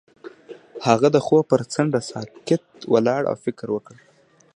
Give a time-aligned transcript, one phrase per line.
[0.87, 2.63] هغه د خوب پر څنډه ساکت
[2.93, 3.95] ولاړ او فکر وکړ.